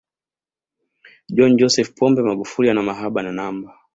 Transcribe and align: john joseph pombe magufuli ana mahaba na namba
john 1.35 1.51
joseph 1.59 1.91
pombe 1.97 2.21
magufuli 2.21 2.69
ana 2.69 2.83
mahaba 2.89 3.19
na 3.23 3.31
namba 3.37 3.69